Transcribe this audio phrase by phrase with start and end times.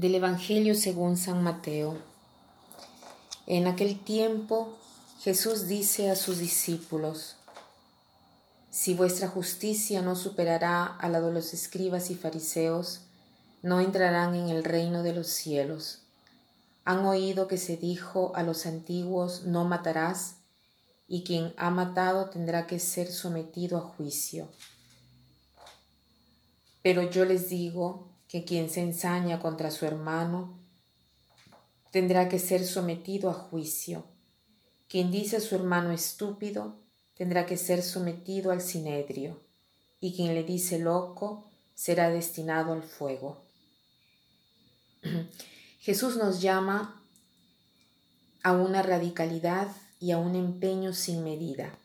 [0.00, 1.98] Del Evangelio según San Mateo.
[3.46, 4.78] En aquel tiempo
[5.20, 7.36] Jesús dice a sus discípulos,
[8.70, 13.02] Si vuestra justicia no superará a la de los escribas y fariseos,
[13.60, 15.98] no entrarán en el reino de los cielos.
[16.86, 20.36] Han oído que se dijo a los antiguos, no matarás,
[21.08, 24.48] y quien ha matado tendrá que ser sometido a juicio.
[26.82, 30.56] Pero yo les digo que quien se ensaña contra su hermano
[31.90, 34.04] tendrá que ser sometido a juicio.
[34.88, 36.76] Quien dice a su hermano estúpido
[37.16, 39.40] tendrá que ser sometido al sinedrio,
[39.98, 43.42] y quien le dice loco será destinado al fuego.
[45.80, 47.02] Jesús nos llama
[48.44, 49.66] a una radicalidad
[49.98, 51.76] y a un empeño sin medida.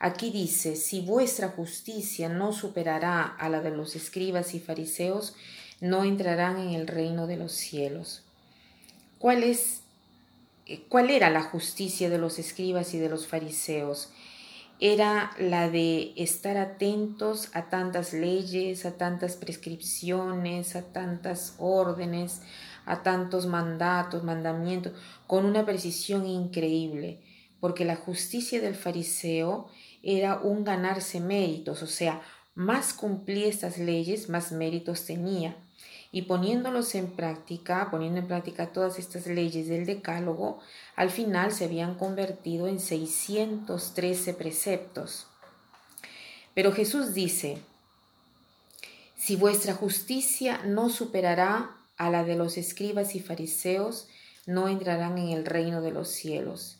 [0.00, 5.34] Aquí dice, si vuestra justicia no superará a la de los escribas y fariseos,
[5.84, 8.22] no entrarán en el reino de los cielos.
[9.18, 9.82] ¿Cuál es
[10.64, 14.08] eh, cuál era la justicia de los escribas y de los fariseos?
[14.80, 22.40] Era la de estar atentos a tantas leyes, a tantas prescripciones, a tantas órdenes,
[22.86, 24.94] a tantos mandatos, mandamientos,
[25.26, 27.20] con una precisión increíble,
[27.60, 29.68] porque la justicia del fariseo
[30.02, 32.22] era un ganarse méritos, o sea,
[32.54, 35.56] más cumplía estas leyes, más méritos tenía.
[36.14, 40.60] Y poniéndolos en práctica, poniendo en práctica todas estas leyes del Decálogo,
[40.94, 45.26] al final se habían convertido en 613 preceptos.
[46.54, 47.58] Pero Jesús dice,
[49.16, 54.06] si vuestra justicia no superará a la de los escribas y fariseos,
[54.46, 56.78] no entrarán en el reino de los cielos.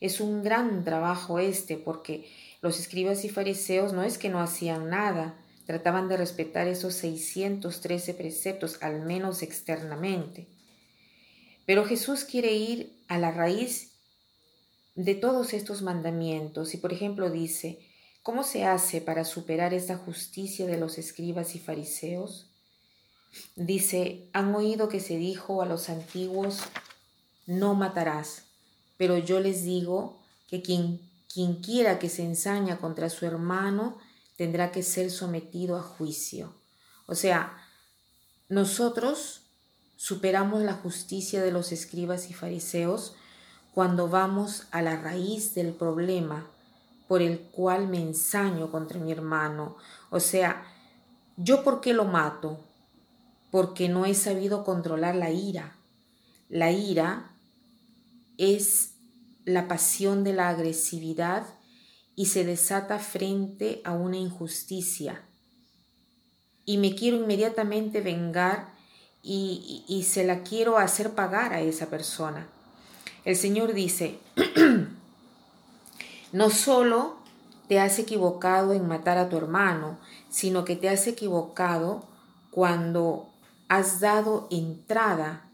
[0.00, 2.32] Es un gran trabajo este porque
[2.62, 5.34] los escribas y fariseos no es que no hacían nada,
[5.66, 10.46] trataban de respetar esos 613 preceptos, al menos externamente.
[11.66, 13.92] Pero Jesús quiere ir a la raíz
[14.94, 17.78] de todos estos mandamientos y, por ejemplo, dice,
[18.22, 22.50] ¿cómo se hace para superar esta justicia de los escribas y fariseos?
[23.56, 26.60] Dice, han oído que se dijo a los antiguos,
[27.46, 28.44] no matarás,
[28.96, 31.00] pero yo les digo que quien
[31.34, 33.98] quien quiera que se ensaña contra su hermano
[34.36, 36.52] tendrá que ser sometido a juicio.
[37.06, 37.56] O sea,
[38.48, 39.42] nosotros
[39.96, 43.14] superamos la justicia de los escribas y fariseos
[43.72, 46.46] cuando vamos a la raíz del problema
[47.08, 49.76] por el cual me ensaño contra mi hermano.
[50.10, 50.64] O sea,
[51.36, 52.58] ¿yo por qué lo mato?
[53.50, 55.76] Porque no he sabido controlar la ira.
[56.48, 57.30] La ira
[58.38, 58.94] es
[59.44, 61.46] la pasión de la agresividad
[62.16, 65.22] y se desata frente a una injusticia.
[66.64, 68.72] Y me quiero inmediatamente vengar
[69.22, 72.46] y, y, se la quiero hacer pagar a esa persona.
[73.24, 74.18] El Señor dice,
[76.32, 77.16] no solo
[77.68, 79.98] te has equivocado en matar a tu hermano,
[80.28, 82.06] sino que te has equivocado
[82.50, 83.30] cuando
[83.68, 85.48] has dado entrada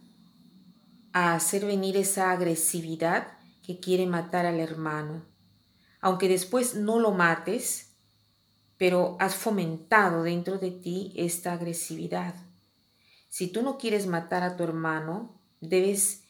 [1.12, 3.28] a hacer venir esa agresividad
[3.62, 5.29] que quiere matar al hermano.
[6.00, 7.92] Aunque después no lo mates,
[8.76, 12.34] pero has fomentado dentro de ti esta agresividad.
[13.28, 16.24] Si tú no quieres matar a tu hermano, debes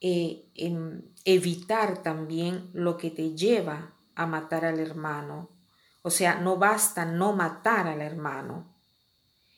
[0.00, 5.50] eh, em, evitar también lo que te lleva a matar al hermano.
[6.02, 8.75] O sea, no basta no matar al hermano,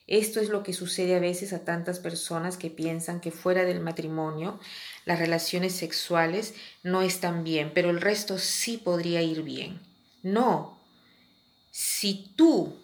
[0.08, 3.80] esto es lo que sucede a veces a tantas personas que piensan que fuera del
[3.80, 4.58] matrimonio
[5.04, 9.80] las relaciones sexuales no están bien, pero el resto sí podría ir bien.
[10.22, 10.78] No.
[11.70, 12.74] Si tú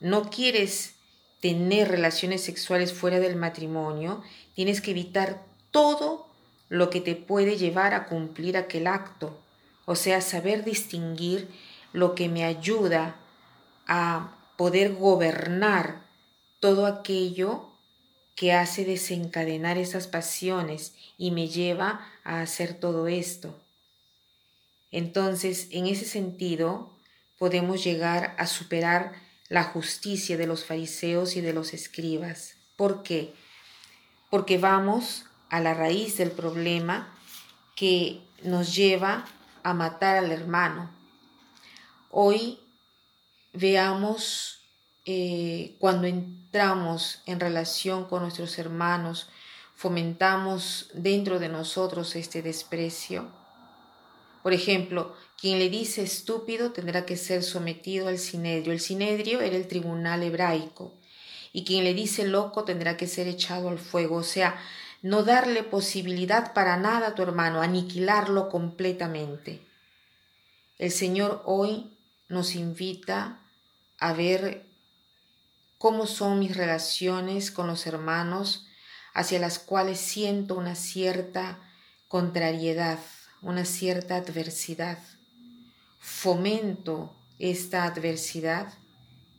[0.00, 0.94] no quieres
[1.40, 4.22] tener relaciones sexuales fuera del matrimonio,
[4.54, 6.28] tienes que evitar todo
[6.68, 9.38] lo que te puede llevar a cumplir aquel acto.
[9.86, 11.48] O sea, saber distinguir
[11.94, 13.16] lo que me ayuda
[13.86, 16.05] a poder gobernar
[16.60, 17.70] todo aquello
[18.34, 23.58] que hace desencadenar esas pasiones y me lleva a hacer todo esto.
[24.90, 26.94] Entonces, en ese sentido,
[27.38, 29.12] podemos llegar a superar
[29.48, 32.54] la justicia de los fariseos y de los escribas.
[32.76, 33.32] ¿Por qué?
[34.30, 37.12] Porque vamos a la raíz del problema
[37.74, 39.24] que nos lleva
[39.62, 40.90] a matar al hermano.
[42.10, 42.58] Hoy
[43.52, 44.55] veamos
[45.06, 49.28] eh, cuando entramos en relación con nuestros hermanos,
[49.76, 53.28] fomentamos dentro de nosotros este desprecio.
[54.42, 58.72] Por ejemplo, quien le dice estúpido tendrá que ser sometido al sinedrio.
[58.72, 60.92] El sinedrio era el tribunal hebraico
[61.52, 64.60] y quien le dice loco tendrá que ser echado al fuego, o sea,
[65.02, 69.62] no darle posibilidad para nada a tu hermano, aniquilarlo completamente.
[70.78, 71.96] El Señor hoy
[72.28, 73.40] nos invita
[73.98, 74.66] a ver
[75.78, 78.66] cómo son mis relaciones con los hermanos
[79.14, 81.58] hacia las cuales siento una cierta
[82.08, 82.98] contrariedad,
[83.42, 84.98] una cierta adversidad.
[85.98, 88.72] Fomento esta adversidad.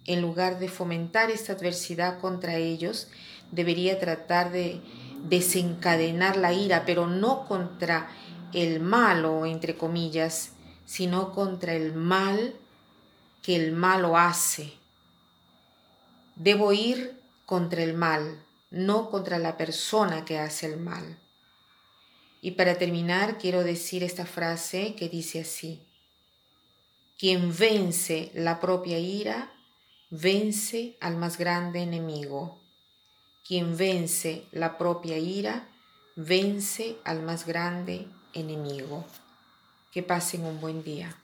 [0.06, 3.08] En lugar de fomentar esta adversidad contra ellos,
[3.52, 4.82] debería tratar de
[5.24, 8.10] desencadenar la ira, pero no contra
[8.54, 10.54] el malo, entre comillas,
[10.86, 12.56] sino contra el mal
[13.42, 14.74] que el malo hace.
[16.40, 21.18] Debo ir contra el mal, no contra la persona que hace el mal.
[22.42, 25.82] Y para terminar, quiero decir esta frase que dice así.
[27.18, 29.52] Quien vence la propia ira,
[30.12, 32.62] vence al más grande enemigo.
[33.44, 35.68] Quien vence la propia ira,
[36.16, 39.06] vence al más grande enemigo.
[39.92, 41.18] Que pasen un buen día.